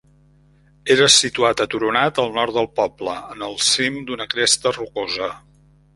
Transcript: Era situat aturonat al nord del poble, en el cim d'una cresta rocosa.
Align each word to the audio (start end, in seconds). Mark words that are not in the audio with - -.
Era 0.95 1.09
situat 1.15 1.61
aturonat 1.65 2.21
al 2.23 2.33
nord 2.37 2.57
del 2.57 2.69
poble, 2.79 3.13
en 3.35 3.45
el 3.49 3.55
cim 3.67 4.03
d'una 4.09 4.31
cresta 4.33 4.77
rocosa. 4.79 5.29